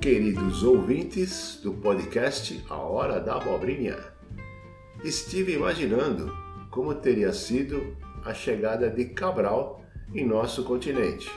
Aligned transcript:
queridos 0.00 0.62
ouvintes 0.62 1.60
do 1.62 1.74
podcast 1.74 2.64
A 2.70 2.76
Hora 2.76 3.20
da 3.20 3.34
Abobrinha. 3.34 3.98
Estive 5.04 5.52
imaginando 5.52 6.34
como 6.70 6.94
teria 6.94 7.34
sido 7.34 7.94
a 8.24 8.32
chegada 8.32 8.88
de 8.88 9.04
Cabral 9.04 9.84
em 10.14 10.26
nosso 10.26 10.64
continente. 10.64 11.30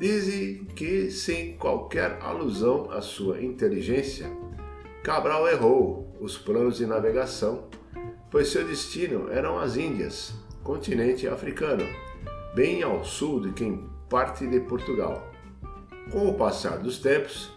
Dizem 0.00 0.64
que, 0.74 1.12
sem 1.12 1.56
qualquer 1.56 2.18
alusão 2.20 2.90
à 2.90 3.00
sua 3.00 3.40
inteligência, 3.40 4.28
Cabral 5.04 5.46
errou 5.46 6.12
os 6.20 6.36
planos 6.36 6.78
de 6.78 6.86
navegação, 6.86 7.68
pois 8.32 8.48
seu 8.48 8.66
destino 8.66 9.30
eram 9.30 9.60
as 9.60 9.76
Índias, 9.76 10.34
continente 10.64 11.28
africano, 11.28 11.84
bem 12.56 12.82
ao 12.82 13.04
sul 13.04 13.40
de 13.40 13.52
quem 13.52 13.88
parte 14.10 14.44
de 14.44 14.58
Portugal. 14.58 15.37
Com 16.10 16.26
o 16.26 16.34
passar 16.34 16.78
dos 16.78 16.98
tempos, 16.98 17.52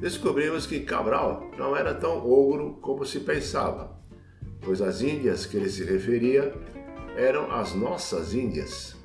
descobrimos 0.00 0.66
que 0.66 0.80
Cabral 0.80 1.48
não 1.56 1.76
era 1.76 1.94
tão 1.94 2.28
ogro 2.28 2.78
como 2.80 3.06
se 3.06 3.20
pensava, 3.20 3.96
pois 4.60 4.82
as 4.82 5.02
Índias 5.02 5.46
que 5.46 5.56
ele 5.56 5.70
se 5.70 5.84
referia 5.84 6.52
eram 7.16 7.52
as 7.52 7.74
nossas 7.74 8.34
Índias, 8.34 8.96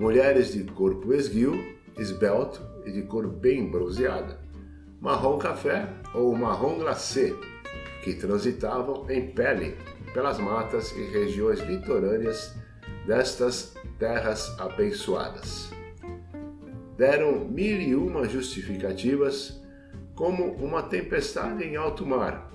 mulheres 0.00 0.52
de 0.52 0.64
corpo 0.64 1.14
esguio, 1.14 1.54
esbelto 1.96 2.60
e 2.84 2.90
de 2.90 3.02
cor 3.02 3.28
bem 3.28 3.70
bronzeada, 3.70 4.40
marrom 5.00 5.38
café 5.38 5.88
ou 6.12 6.34
marrom 6.34 6.80
glacê, 6.80 7.32
que 8.02 8.14
transitavam 8.14 9.08
em 9.08 9.30
pele 9.30 9.76
pelas 10.12 10.38
matas 10.38 10.90
e 10.90 11.02
regiões 11.04 11.60
litorâneas 11.60 12.52
destas 13.06 13.74
terras 13.96 14.58
abençoadas 14.58 15.70
deram 17.00 17.46
mil 17.46 17.80
e 17.80 17.94
uma 17.94 18.28
justificativas, 18.28 19.58
como 20.14 20.52
uma 20.56 20.82
tempestade 20.82 21.64
em 21.64 21.74
alto 21.74 22.04
mar, 22.04 22.52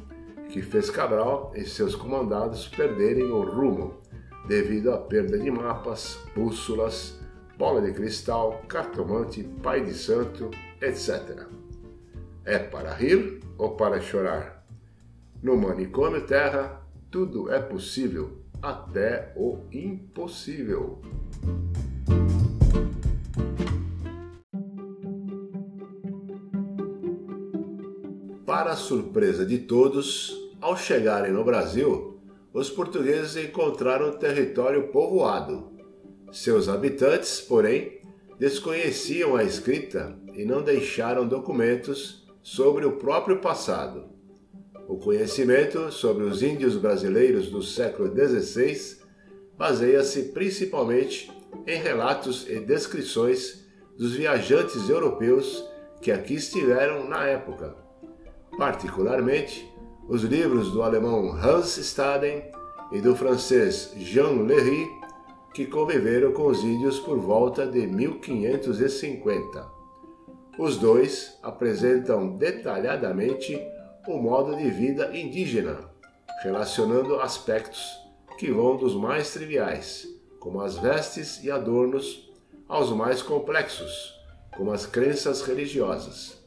que 0.50 0.62
fez 0.62 0.88
Cabral 0.92 1.52
e 1.56 1.66
seus 1.66 1.96
comandados 1.96 2.68
perderem 2.68 3.24
o 3.24 3.42
rumo, 3.42 3.96
devido 4.48 4.92
à 4.92 5.00
perda 5.00 5.40
de 5.40 5.50
mapas, 5.50 6.20
bússolas, 6.36 7.20
bola 7.58 7.82
de 7.82 7.92
cristal, 7.92 8.62
cartomante, 8.68 9.42
pai 9.64 9.84
de 9.84 9.96
santo, 9.96 10.52
etc. 10.80 11.48
É 12.46 12.60
para 12.60 12.94
rir 12.94 13.40
ou 13.58 13.72
para 13.72 14.00
chorar? 14.00 14.64
No 15.42 15.58
manicômio 15.58 16.22
terra, 16.22 16.86
tudo 17.10 17.52
é 17.52 17.60
possível, 17.60 18.44
até 18.62 19.34
o 19.36 19.62
impossível. 19.72 21.02
Para 28.56 28.72
a 28.72 28.78
surpresa 28.78 29.46
de 29.46 29.58
todos, 29.58 30.34
ao 30.62 30.78
chegarem 30.78 31.34
no 31.34 31.44
Brasil, 31.44 32.22
os 32.54 32.70
portugueses 32.70 33.36
encontraram 33.36 34.08
o 34.08 34.18
território 34.18 34.88
povoado. 34.94 35.74
Seus 36.32 36.70
habitantes, 36.70 37.42
porém, 37.42 38.00
desconheciam 38.40 39.36
a 39.36 39.44
escrita 39.44 40.18
e 40.34 40.46
não 40.46 40.62
deixaram 40.62 41.28
documentos 41.28 42.26
sobre 42.42 42.86
o 42.86 42.94
próprio 42.94 43.42
passado. 43.42 44.06
O 44.88 45.00
conhecimento 45.00 45.92
sobre 45.92 46.24
os 46.24 46.42
índios 46.42 46.78
brasileiros 46.78 47.50
do 47.50 47.62
século 47.62 48.10
XVI 48.10 49.00
baseia-se 49.58 50.30
principalmente 50.30 51.30
em 51.68 51.78
relatos 51.78 52.48
e 52.48 52.62
descrições 52.62 53.66
dos 53.98 54.14
viajantes 54.16 54.88
europeus 54.88 55.62
que 56.02 56.10
aqui 56.10 56.36
estiveram 56.36 57.06
na 57.06 57.28
época 57.28 57.84
particularmente 58.58 59.72
os 60.08 60.22
livros 60.22 60.72
do 60.72 60.84
alemão 60.84 61.32
Hans 61.32 61.78
Staden 61.78 62.44
e 62.92 63.02
do 63.02 63.16
francês 63.16 63.94
Jean 63.98 64.44
Léry, 64.44 64.88
que 65.54 65.66
conviveram 65.66 66.32
com 66.32 66.48
os 66.48 66.64
índios 66.64 67.00
por 67.00 67.18
volta 67.18 67.66
de 67.66 67.88
1550. 67.88 69.66
Os 70.60 70.78
dois 70.78 71.38
apresentam 71.42 72.36
detalhadamente 72.36 73.60
o 74.08 74.18
modo 74.18 74.56
de 74.56 74.70
vida 74.70 75.18
indígena, 75.18 75.80
relacionando 76.44 77.20
aspectos 77.20 77.84
que 78.38 78.52
vão 78.52 78.78
dos 78.78 78.96
mais 78.96 79.34
triviais, 79.34 80.08
como 80.40 80.62
as 80.62 80.78
vestes 80.78 81.44
e 81.44 81.50
adornos, 81.50 82.32
aos 82.68 82.92
mais 82.92 83.22
complexos, 83.22 84.14
como 84.56 84.72
as 84.72 84.86
crenças 84.86 85.42
religiosas. 85.42 86.45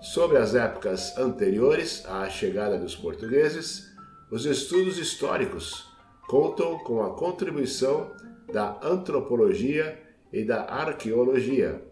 Sobre 0.00 0.38
as 0.38 0.54
épocas 0.54 1.14
anteriores 1.18 2.06
à 2.06 2.26
chegada 2.30 2.78
dos 2.78 2.96
portugueses, 2.96 3.92
os 4.30 4.46
estudos 4.46 4.96
históricos 4.96 5.86
contam 6.26 6.78
com 6.78 7.02
a 7.02 7.10
contribuição 7.10 8.10
da 8.50 8.78
antropologia 8.82 10.00
e 10.32 10.42
da 10.42 10.64
arqueologia, 10.64 11.82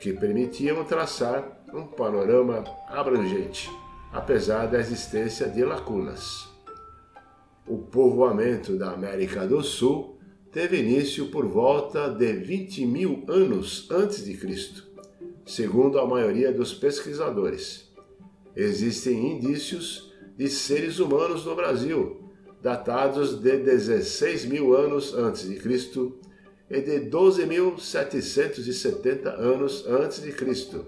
que 0.00 0.14
permitiam 0.14 0.82
traçar 0.82 1.60
um 1.74 1.86
panorama 1.86 2.64
abrangente, 2.88 3.70
apesar 4.12 4.66
da 4.66 4.78
existência 4.78 5.46
de 5.46 5.62
lacunas. 5.62 6.48
O 7.66 7.76
povoamento 7.76 8.78
da 8.78 8.92
América 8.92 9.46
do 9.46 9.62
Sul 9.62 10.18
teve 10.50 10.80
início 10.80 11.26
por 11.26 11.44
volta 11.46 12.08
de 12.08 12.32
20 12.32 12.86
mil 12.86 13.24
anos 13.28 13.90
antes 13.90 14.24
de 14.24 14.34
Cristo 14.38 14.88
segundo 15.48 15.98
a 15.98 16.06
maioria 16.06 16.52
dos 16.52 16.72
pesquisadores. 16.74 17.90
Existem 18.54 19.32
indícios 19.32 20.12
de 20.36 20.46
seres 20.48 20.98
humanos 20.98 21.46
no 21.46 21.56
Brasil, 21.56 22.28
datados 22.62 23.40
de 23.40 23.56
16 23.56 24.44
mil 24.44 24.76
anos 24.76 25.14
antes 25.14 25.48
de 25.48 25.56
Cristo 25.56 26.18
e 26.68 26.82
de 26.82 27.00
12.770 27.08 29.26
anos 29.26 29.86
antes 29.86 30.20
de 30.20 30.32
Cristo, 30.32 30.84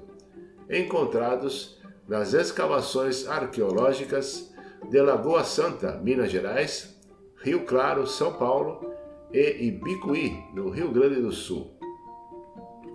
encontrados 0.68 1.80
nas 2.06 2.34
escavações 2.34 3.26
arqueológicas 3.26 4.52
de 4.90 5.00
Lagoa 5.00 5.42
Santa, 5.42 5.98
Minas 6.02 6.30
Gerais, 6.30 7.00
Rio 7.42 7.64
Claro, 7.64 8.06
São 8.06 8.34
Paulo 8.34 8.92
e 9.32 9.68
Ibicuí, 9.68 10.44
no 10.54 10.68
Rio 10.68 10.90
Grande 10.90 11.22
do 11.22 11.32
Sul. 11.32 11.70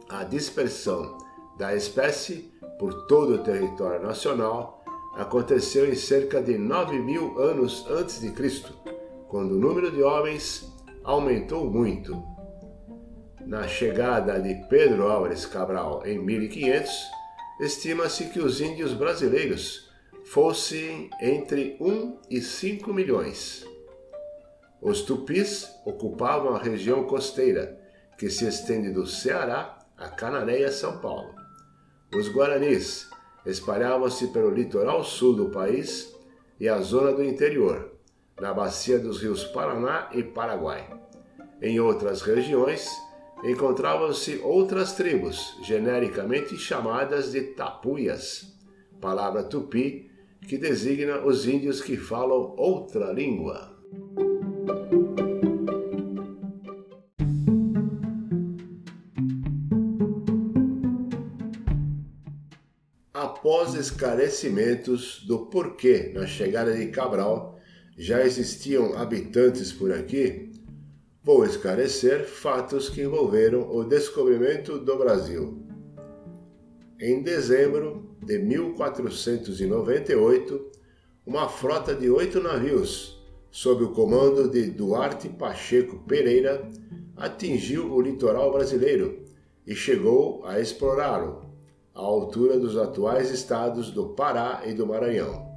A 0.08 0.24
dispersão 0.24 1.25
da 1.58 1.76
espécie 1.76 2.52
por 2.78 3.08
todo 3.08 3.36
o 3.36 3.44
território 3.44 4.06
nacional 4.06 4.84
aconteceu 5.16 5.90
em 5.90 5.96
cerca 5.96 6.42
de 6.42 6.58
9 6.58 7.00
mil 7.00 7.40
anos 7.40 7.86
antes 7.90 8.20
de 8.20 8.32
Cristo, 8.32 8.74
quando 9.30 9.54
o 9.54 9.60
número 9.60 9.92
de 9.92 10.04
homens 10.04 10.70
aumentou 11.04 11.70
muito. 11.70 12.22
Na 13.46 13.68
chegada 13.68 14.40
de 14.40 14.56
Pedro 14.68 15.08
Álvares 15.08 15.46
Cabral 15.46 16.06
em 16.06 16.18
1500, 16.20 16.92
estima-se 17.62 18.26
que 18.26 18.40
os 18.40 18.60
índios 18.60 18.94
brasileiros 18.94 19.90
fossem 20.26 21.10
entre 21.22 21.78
1 21.80 22.18
e 22.30 22.42
5 22.42 22.92
milhões. 22.92 23.66
Os 24.82 25.04
tupis 25.04 25.70
ocupavam 25.86 26.56
a 26.56 26.60
região 26.60 27.06
costeira, 27.06 27.80
que 28.18 28.30
se 28.30 28.48
estende 28.48 28.92
do 28.92 29.06
Ceará 29.06 29.80
a 29.98 30.10
Cananéia, 30.10 30.72
São 30.72 30.98
Paulo. 30.98 31.45
Os 32.18 32.30
guaranis 32.30 33.10
espalhavam-se 33.46 34.28
pelo 34.28 34.50
litoral 34.50 35.04
sul 35.04 35.36
do 35.36 35.50
país 35.50 36.16
e 36.58 36.70
a 36.70 36.80
zona 36.80 37.12
do 37.12 37.22
interior, 37.22 37.92
na 38.40 38.54
bacia 38.54 38.98
dos 38.98 39.22
rios 39.22 39.44
Paraná 39.44 40.10
e 40.14 40.24
Paraguai. 40.24 40.90
Em 41.62 41.78
outras 41.80 42.22
regiões, 42.22 42.90
encontravam-se 43.44 44.40
outras 44.44 44.94
tribos, 44.94 45.58
genericamente 45.62 46.56
chamadas 46.56 47.34
de 47.34 47.42
tapuias, 47.42 48.58
palavra 49.02 49.44
tupi 49.44 50.10
que 50.48 50.58
designa 50.58 51.20
os 51.26 51.46
índios 51.46 51.82
que 51.82 51.98
falam 51.98 52.56
outra 52.58 53.12
língua. 53.12 53.76
Após 63.16 63.74
esclarecimentos 63.76 65.24
do 65.26 65.46
porquê 65.46 66.12
na 66.14 66.28
chegada 66.28 66.76
de 66.76 66.88
Cabral 66.88 67.58
já 67.98 68.26
existiam 68.26 68.98
habitantes 68.98 69.72
por 69.72 69.94
aqui, 69.94 70.52
vou 71.24 71.46
esclarecer 71.46 72.26
fatos 72.26 72.90
que 72.90 73.04
envolveram 73.04 73.74
o 73.74 73.86
descobrimento 73.86 74.78
do 74.78 74.98
Brasil. 74.98 75.66
Em 77.00 77.24
dezembro 77.24 78.18
de 78.22 78.38
1498, 78.38 80.72
uma 81.26 81.48
frota 81.48 81.96
de 81.96 82.10
oito 82.10 82.42
navios, 82.42 83.18
sob 83.50 83.86
o 83.86 83.94
comando 83.94 84.50
de 84.50 84.70
Duarte 84.70 85.30
Pacheco 85.30 86.00
Pereira, 86.00 86.70
atingiu 87.16 87.94
o 87.94 88.02
litoral 88.02 88.52
brasileiro 88.52 89.24
e 89.66 89.74
chegou 89.74 90.46
a 90.46 90.60
explorá-lo 90.60 91.45
à 91.96 92.02
altura 92.02 92.60
dos 92.60 92.76
atuais 92.76 93.32
estados 93.32 93.90
do 93.90 94.10
Pará 94.10 94.64
e 94.66 94.74
do 94.74 94.86
Maranhão. 94.86 95.50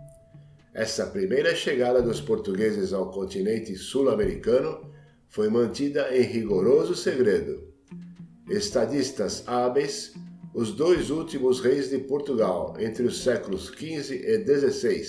Essa 0.72 1.06
primeira 1.06 1.56
chegada 1.56 2.00
dos 2.00 2.20
portugueses 2.20 2.92
ao 2.92 3.10
continente 3.10 3.74
sul-americano 3.74 4.92
foi 5.26 5.48
mantida 5.48 6.16
em 6.16 6.22
rigoroso 6.22 6.94
segredo. 6.94 7.66
Estadistas 8.48 9.42
hábeis, 9.46 10.14
os 10.54 10.72
dois 10.72 11.10
últimos 11.10 11.60
reis 11.60 11.90
de 11.90 11.98
Portugal 11.98 12.76
entre 12.78 13.04
os 13.04 13.22
séculos 13.22 13.66
XV 13.66 14.14
e 14.14 14.70
XVI, 14.70 15.04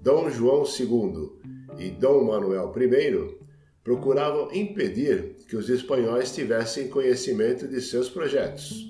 Dom 0.00 0.30
João 0.30 0.64
II 0.64 1.32
e 1.78 1.90
Dom 1.90 2.24
Manuel 2.24 2.72
I, 2.76 3.38
procuravam 3.82 4.48
impedir 4.54 5.36
que 5.48 5.56
os 5.56 5.68
espanhóis 5.68 6.32
tivessem 6.32 6.88
conhecimento 6.88 7.66
de 7.66 7.80
seus 7.80 8.08
projetos. 8.08 8.87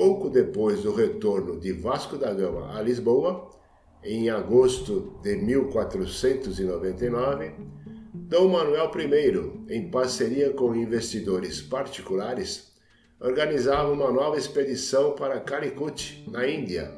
Pouco 0.00 0.30
depois 0.30 0.82
do 0.82 0.94
retorno 0.94 1.60
de 1.60 1.74
Vasco 1.74 2.16
da 2.16 2.32
Gama 2.32 2.74
a 2.74 2.80
Lisboa, 2.80 3.50
em 4.02 4.30
agosto 4.30 5.20
de 5.22 5.36
1499, 5.36 7.52
Dom 8.14 8.48
Manuel 8.48 8.90
I, 8.96 9.76
em 9.76 9.90
parceria 9.90 10.54
com 10.54 10.74
investidores 10.74 11.60
particulares, 11.60 12.72
organizava 13.20 13.92
uma 13.92 14.10
nova 14.10 14.38
expedição 14.38 15.12
para 15.12 15.38
Calicut, 15.38 16.24
na 16.30 16.48
Índia. 16.48 16.90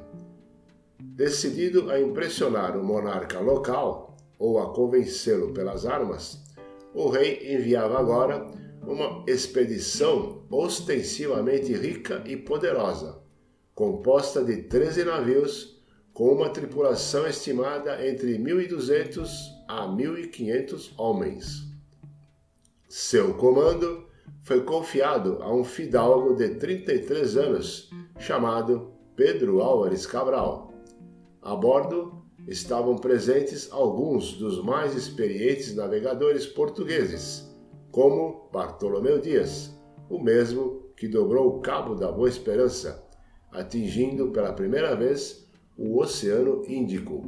Decidido 1.00 1.90
a 1.90 2.00
impressionar 2.00 2.78
o 2.78 2.84
monarca 2.84 3.40
local 3.40 4.16
ou 4.38 4.60
a 4.60 4.72
convencê-lo 4.72 5.52
pelas 5.52 5.86
armas, 5.86 6.40
o 6.94 7.08
rei 7.08 7.52
enviava 7.52 7.98
agora 7.98 8.48
uma 8.86 9.24
expedição 9.26 10.42
ostensivamente 10.50 11.72
rica 11.72 12.22
e 12.26 12.36
poderosa, 12.36 13.20
composta 13.74 14.44
de 14.44 14.62
13 14.62 15.04
navios 15.04 15.82
com 16.12 16.28
uma 16.28 16.50
tripulação 16.50 17.26
estimada 17.26 18.06
entre 18.06 18.38
1.200 18.38 19.28
a 19.66 19.86
1.500 19.86 20.92
homens. 20.98 21.62
Seu 22.88 23.34
comando 23.34 24.06
foi 24.42 24.62
confiado 24.62 25.38
a 25.40 25.54
um 25.54 25.64
fidalgo 25.64 26.34
de 26.34 26.56
33 26.56 27.36
anos 27.36 27.90
chamado 28.18 28.92
Pedro 29.16 29.62
Álvares 29.62 30.04
Cabral. 30.04 30.74
A 31.40 31.54
bordo 31.54 32.22
estavam 32.46 32.96
presentes 32.96 33.70
alguns 33.70 34.34
dos 34.34 34.62
mais 34.62 34.94
experientes 34.94 35.74
navegadores 35.74 36.46
portugueses, 36.46 37.51
como 37.92 38.48
Bartolomeu 38.50 39.20
Dias, 39.20 39.78
o 40.08 40.18
mesmo 40.18 40.90
que 40.96 41.06
dobrou 41.06 41.56
o 41.56 41.60
Cabo 41.60 41.94
da 41.94 42.10
Boa 42.10 42.28
Esperança, 42.28 43.06
atingindo 43.52 44.30
pela 44.30 44.52
primeira 44.52 44.96
vez 44.96 45.48
o 45.76 46.00
Oceano 46.00 46.62
Índico. 46.66 47.22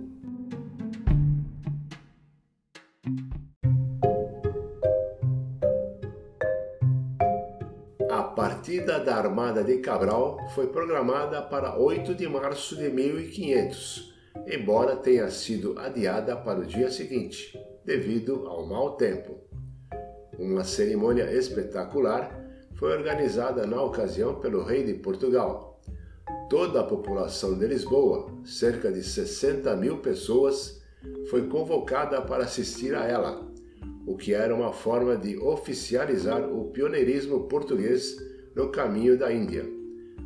A 8.11 8.23
partida 8.23 8.99
da 8.99 9.17
Armada 9.17 9.63
de 9.63 9.79
Cabral 9.79 10.39
foi 10.55 10.69
programada 10.69 11.43
para 11.43 11.79
8 11.79 12.15
de 12.15 12.27
março 12.27 12.75
de 12.75 12.89
1500 12.89 14.15
embora 14.47 14.97
tenha 14.97 15.31
sido 15.31 15.79
adiada 15.79 16.37
para 16.37 16.61
o 16.61 16.67
dia 16.67 16.91
seguinte, 16.91 17.59
devido 17.85 18.47
ao 18.47 18.67
mau 18.67 18.97
tempo. 18.97 19.54
Uma 20.39 20.65
cerimônia 20.65 21.33
espetacular 21.33 22.43
foi 22.75 22.93
organizada 22.93 23.67
na 23.67 23.83
ocasião 23.83 24.37
pelo 24.37 24.63
rei 24.63 24.85
de 24.85 24.95
Portugal. 24.95 25.81
Toda 26.51 26.81
a 26.81 26.85
população 26.85 27.59
de 27.59 27.67
Lisboa, 27.67 28.27
cerca 28.45 28.93
de 28.93 29.03
60 29.03 29.75
mil 29.77 29.99
pessoas, 29.99 30.83
foi 31.29 31.49
convocada 31.49 32.21
para 32.23 32.45
assistir 32.45 32.95
a 32.95 33.05
ela, 33.05 33.47
o 34.07 34.17
que 34.17 34.35
era 34.35 34.55
uma 34.55 34.73
forma 34.73 35.17
de 35.17 35.37
oficializar 35.39 36.43
o 36.43 36.71
pioneirismo 36.71 37.49
português 37.49 38.17
no 38.55 38.71
caminho 38.71 39.19
da 39.19 39.33
Índia 39.33 39.75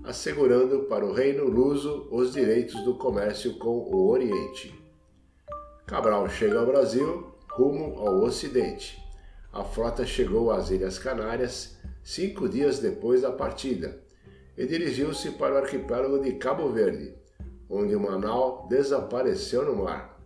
assegurando 0.09 0.85
para 0.85 1.05
o 1.05 1.13
reino 1.13 1.45
luso 1.45 2.09
os 2.11 2.33
direitos 2.33 2.83
do 2.83 2.95
comércio 2.95 3.59
com 3.59 3.77
o 3.79 4.09
Oriente. 4.09 4.75
Cabral 5.87 6.27
chega 6.31 6.59
ao 6.59 6.67
Brasil 6.67 7.27
rumo 7.51 7.99
ao 7.99 8.23
Ocidente. 8.23 8.99
A 9.53 9.65
frota 9.65 10.05
chegou 10.05 10.51
às 10.51 10.71
Ilhas 10.71 10.99
Canárias 10.99 11.77
cinco 12.03 12.49
dias 12.49 12.79
depois 12.79 13.23
da 13.23 13.33
partida 13.33 14.01
e 14.57 14.67
dirigiu-se 14.67 15.33
para 15.33 15.55
o 15.55 15.59
arquipélago 15.59 16.21
de 16.21 16.33
Cabo 16.33 16.69
Verde, 16.71 17.15
onde 17.69 17.95
uma 17.95 18.19
nau 18.19 18.67
desapareceu 18.69 19.65
no 19.65 19.85
mar. 19.85 20.21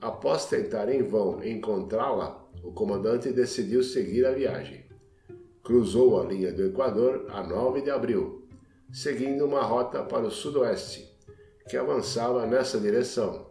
Após 0.00 0.46
tentar 0.46 0.88
em 0.88 1.02
vão 1.02 1.42
encontrá-la, 1.44 2.46
o 2.62 2.72
comandante 2.72 3.32
decidiu 3.32 3.82
seguir 3.82 4.26
a 4.26 4.32
viagem. 4.32 4.84
Cruzou 5.62 6.20
a 6.20 6.24
linha 6.24 6.52
do 6.52 6.64
Equador 6.64 7.26
a 7.30 7.42
9 7.42 7.82
de 7.82 7.90
abril 7.90 8.42
seguindo 8.92 9.46
uma 9.46 9.62
rota 9.62 10.02
para 10.02 10.26
o 10.26 10.30
sudoeste, 10.30 11.10
que 11.68 11.78
avançava 11.78 12.46
nessa 12.46 12.78
direção, 12.78 13.46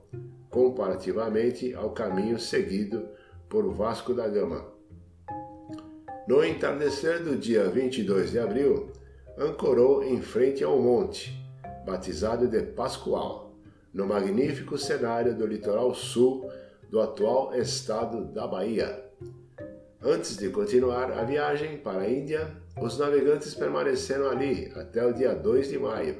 comparativamente 0.51 1.73
ao 1.73 1.89
caminho 1.91 2.37
seguido 2.37 3.09
por 3.51 3.69
Vasco 3.69 4.13
da 4.13 4.29
Gama. 4.29 4.65
No 6.25 6.41
entardecer 6.41 7.21
do 7.21 7.35
dia 7.35 7.65
22 7.65 8.31
de 8.31 8.39
abril, 8.39 8.89
ancorou 9.37 10.01
em 10.01 10.21
frente 10.21 10.63
ao 10.63 10.79
monte, 10.79 11.37
batizado 11.85 12.47
de 12.47 12.61
Pascoal, 12.61 13.53
no 13.93 14.07
magnífico 14.07 14.77
cenário 14.77 15.35
do 15.35 15.45
litoral 15.45 15.93
sul 15.93 16.49
do 16.89 17.01
atual 17.01 17.53
estado 17.53 18.23
da 18.23 18.47
Bahia. 18.47 19.03
Antes 20.01 20.37
de 20.37 20.49
continuar 20.49 21.11
a 21.11 21.25
viagem 21.25 21.77
para 21.77 22.03
a 22.03 22.09
Índia, 22.09 22.55
os 22.81 22.97
navegantes 22.97 23.53
permaneceram 23.53 24.29
ali 24.29 24.71
até 24.75 25.05
o 25.05 25.13
dia 25.13 25.35
2 25.35 25.69
de 25.69 25.77
maio, 25.77 26.15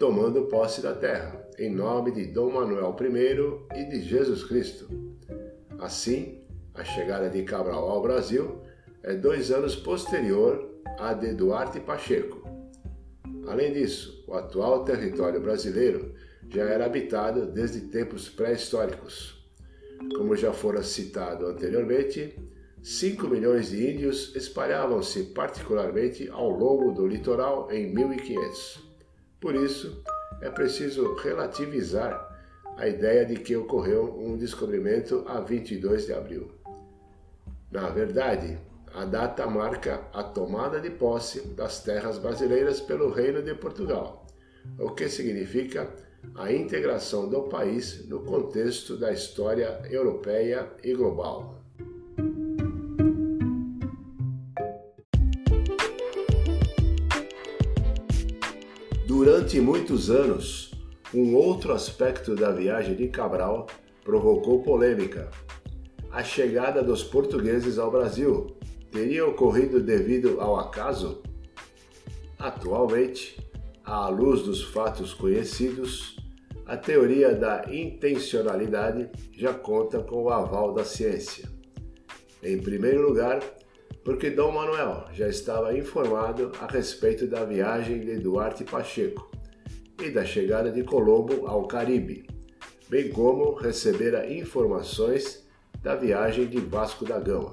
tomando 0.00 0.46
posse 0.46 0.82
da 0.82 0.94
terra, 0.94 1.48
em 1.56 1.72
nome 1.72 2.10
de 2.10 2.26
Dom 2.26 2.50
Manuel 2.50 2.96
I 3.00 3.80
e 3.80 3.84
de 3.88 4.02
Jesus 4.02 4.42
Cristo. 4.42 5.09
Assim, 5.80 6.42
a 6.74 6.84
chegada 6.84 7.30
de 7.30 7.42
Cabral 7.42 7.88
ao 7.88 8.02
Brasil 8.02 8.60
é 9.02 9.14
dois 9.14 9.50
anos 9.50 9.74
posterior 9.74 10.68
à 10.98 11.14
de 11.14 11.32
Duarte 11.32 11.80
Pacheco. 11.80 12.46
Além 13.48 13.72
disso, 13.72 14.22
o 14.28 14.34
atual 14.34 14.84
território 14.84 15.40
brasileiro 15.40 16.14
já 16.50 16.64
era 16.64 16.84
habitado 16.84 17.46
desde 17.46 17.80
tempos 17.80 18.28
pré-históricos. 18.28 19.42
Como 20.14 20.36
já 20.36 20.52
fora 20.52 20.82
citado 20.82 21.46
anteriormente, 21.46 22.38
5 22.82 23.26
milhões 23.26 23.70
de 23.70 23.90
índios 23.90 24.36
espalhavam-se 24.36 25.32
particularmente 25.32 26.28
ao 26.28 26.50
longo 26.50 26.92
do 26.92 27.06
litoral 27.06 27.72
em 27.72 27.90
1500. 27.94 28.84
Por 29.40 29.54
isso, 29.54 30.04
é 30.42 30.50
preciso 30.50 31.14
relativizar 31.14 32.29
a 32.80 32.88
ideia 32.88 33.26
de 33.26 33.36
que 33.36 33.54
ocorreu 33.54 34.18
um 34.18 34.38
descobrimento 34.38 35.22
a 35.28 35.38
22 35.38 36.06
de 36.06 36.14
abril. 36.14 36.50
Na 37.70 37.90
verdade, 37.90 38.58
a 38.94 39.04
data 39.04 39.46
marca 39.46 40.08
a 40.14 40.22
tomada 40.22 40.80
de 40.80 40.88
posse 40.88 41.46
das 41.48 41.82
terras 41.82 42.16
brasileiras 42.16 42.80
pelo 42.80 43.12
Reino 43.12 43.42
de 43.42 43.54
Portugal, 43.54 44.26
o 44.78 44.92
que 44.92 45.10
significa 45.10 45.94
a 46.34 46.50
integração 46.50 47.28
do 47.28 47.42
país 47.42 48.08
no 48.08 48.20
contexto 48.20 48.96
da 48.96 49.12
história 49.12 49.82
europeia 49.90 50.66
e 50.82 50.94
global. 50.94 51.62
Durante 59.06 59.60
muitos 59.60 60.08
anos, 60.08 60.69
um 61.12 61.34
outro 61.34 61.72
aspecto 61.72 62.36
da 62.36 62.52
viagem 62.52 62.94
de 62.94 63.08
Cabral 63.08 63.66
provocou 64.04 64.62
polêmica. 64.62 65.28
A 66.10 66.22
chegada 66.22 66.82
dos 66.82 67.02
portugueses 67.02 67.78
ao 67.78 67.90
Brasil 67.90 68.56
teria 68.92 69.26
ocorrido 69.26 69.80
devido 69.80 70.40
ao 70.40 70.56
acaso? 70.56 71.22
Atualmente, 72.38 73.38
à 73.84 74.08
luz 74.08 74.42
dos 74.42 74.62
fatos 74.62 75.12
conhecidos, 75.12 76.16
a 76.64 76.76
teoria 76.76 77.34
da 77.34 77.64
intencionalidade 77.68 79.10
já 79.32 79.52
conta 79.52 79.98
com 80.00 80.22
o 80.22 80.30
aval 80.30 80.72
da 80.72 80.84
ciência. 80.84 81.48
Em 82.42 82.58
primeiro 82.58 83.02
lugar, 83.02 83.42
porque 84.04 84.30
Dom 84.30 84.52
Manuel 84.52 85.06
já 85.12 85.28
estava 85.28 85.76
informado 85.76 86.52
a 86.60 86.66
respeito 86.66 87.26
da 87.26 87.44
viagem 87.44 88.00
de 88.00 88.16
Duarte 88.16 88.64
Pacheco 88.64 89.29
e 90.00 90.10
da 90.10 90.24
chegada 90.24 90.70
de 90.72 90.82
Colombo 90.82 91.46
ao 91.46 91.66
Caribe, 91.66 92.26
bem 92.88 93.10
como 93.10 93.52
recebera 93.54 94.32
informações 94.32 95.46
da 95.82 95.94
viagem 95.94 96.46
de 96.46 96.58
Vasco 96.58 97.04
da 97.04 97.18
Gama, 97.18 97.52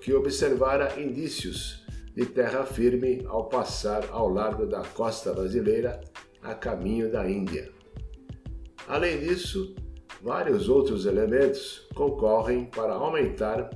que 0.00 0.12
observara 0.12 1.00
indícios 1.00 1.84
de 2.14 2.26
terra 2.26 2.64
firme 2.64 3.24
ao 3.28 3.48
passar 3.48 4.08
ao 4.10 4.28
largo 4.28 4.66
da 4.66 4.82
costa 4.82 5.32
brasileira 5.32 6.00
a 6.42 6.54
caminho 6.54 7.10
da 7.10 7.28
Índia. 7.30 7.70
Além 8.88 9.20
disso, 9.20 9.74
vários 10.20 10.68
outros 10.68 11.06
elementos 11.06 11.86
concorrem 11.94 12.64
para 12.64 12.94
aumentar 12.94 13.70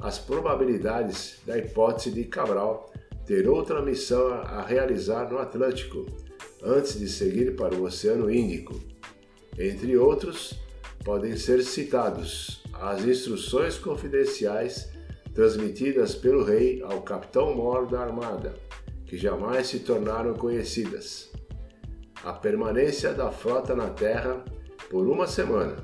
as 0.00 0.18
probabilidades 0.18 1.40
da 1.46 1.56
hipótese 1.56 2.10
de 2.10 2.24
Cabral 2.24 2.92
ter 3.24 3.48
outra 3.48 3.80
missão 3.80 4.28
a 4.32 4.62
realizar 4.62 5.30
no 5.30 5.38
Atlântico 5.38 6.06
antes 6.62 6.98
de 6.98 7.08
seguir 7.08 7.56
para 7.56 7.74
o 7.74 7.84
Oceano 7.84 8.30
Índico. 8.30 8.80
Entre 9.58 9.96
outros, 9.96 10.54
podem 11.04 11.36
ser 11.36 11.62
citados 11.62 12.62
as 12.72 13.04
instruções 13.04 13.78
confidenciais 13.78 14.88
transmitidas 15.34 16.14
pelo 16.14 16.44
rei 16.44 16.82
ao 16.82 17.02
capitão-mor 17.02 17.86
da 17.86 18.00
armada, 18.00 18.54
que 19.06 19.16
jamais 19.16 19.68
se 19.68 19.80
tornaram 19.80 20.34
conhecidas, 20.34 21.30
a 22.24 22.32
permanência 22.32 23.12
da 23.12 23.30
frota 23.30 23.74
na 23.74 23.88
terra 23.90 24.44
por 24.90 25.06
uma 25.06 25.26
semana, 25.26 25.76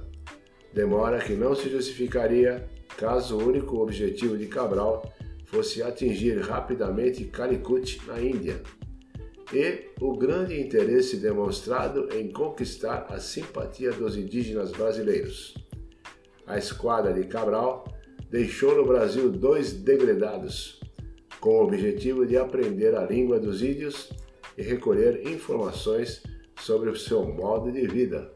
demora 0.73 1.19
que 1.21 1.35
não 1.35 1.55
se 1.55 1.71
justificaria 1.71 2.69
caso 2.97 3.37
o 3.37 3.47
único 3.47 3.79
objetivo 3.79 4.37
de 4.37 4.47
Cabral 4.47 5.13
fosse 5.45 5.83
atingir 5.83 6.39
rapidamente 6.41 7.25
Calicut, 7.25 8.01
na 8.07 8.21
Índia, 8.21 8.61
e 9.53 9.91
o 10.01 10.17
grande 10.17 10.61
interesse 10.61 11.17
demonstrado 11.17 12.09
em 12.17 12.31
conquistar 12.33 13.07
a 13.11 13.19
simpatia 13.19 13.93
dos 13.93 14.17
indígenas 14.17 14.73
brasileiros. 14.73 15.55
A 16.47 16.59
esquadra 16.59 17.13
de 17.13 17.25
Cabral 17.25 17.87
deixou 18.31 18.75
no 18.75 18.85
Brasil 18.85 19.31
dois 19.31 19.73
degredados, 19.73 20.81
com 21.41 21.59
o 21.59 21.65
objetivo 21.65 22.27
de 22.27 22.37
aprender 22.37 22.95
a 22.95 23.05
língua 23.05 23.39
dos 23.39 23.63
índios 23.63 24.11
e 24.57 24.63
recolher 24.63 25.27
informações 25.29 26.23
sobre 26.61 26.91
o 26.91 26.97
seu 26.97 27.25
modo 27.27 27.71
de 27.71 27.87
vida. 27.87 28.33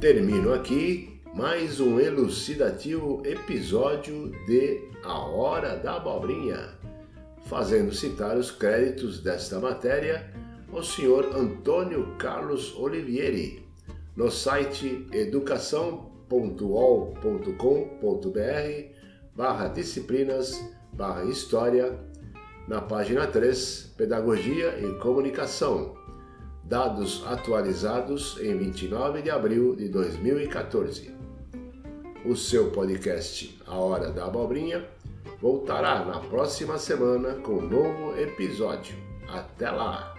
Termino 0.00 0.52
aqui 0.52 1.11
mais 1.34 1.80
um 1.80 1.98
elucidativo 1.98 3.22
episódio 3.24 4.30
de 4.46 4.88
A 5.02 5.18
Hora 5.18 5.76
da 5.76 5.96
Abobrinha, 5.96 6.78
fazendo 7.46 7.94
citar 7.94 8.36
os 8.36 8.50
créditos 8.50 9.20
desta 9.20 9.58
matéria 9.58 10.30
ao 10.70 10.82
senhor 10.82 11.34
Antônio 11.34 12.14
Carlos 12.18 12.76
Olivieri, 12.76 13.66
no 14.14 14.30
site 14.30 15.06
educação.ol.com.br 15.10 16.22
barra 19.34 19.68
disciplinas 19.68 20.62
barra 20.92 21.24
história, 21.24 21.98
na 22.68 22.82
página 22.82 23.26
3, 23.26 23.94
Pedagogia 23.96 24.78
e 24.78 24.98
Comunicação, 24.98 25.96
dados 26.64 27.24
atualizados 27.26 28.38
em 28.40 28.56
29 28.56 29.22
de 29.22 29.30
abril 29.30 29.74
de 29.76 29.88
2014. 29.88 31.14
O 32.24 32.36
seu 32.36 32.70
podcast 32.70 33.60
A 33.66 33.76
Hora 33.76 34.10
da 34.10 34.26
Abobrinha 34.26 34.88
voltará 35.40 36.04
na 36.04 36.20
próxima 36.20 36.78
semana 36.78 37.34
com 37.34 37.54
um 37.54 37.68
novo 37.68 38.16
episódio. 38.16 38.96
Até 39.28 39.70
lá! 39.70 40.11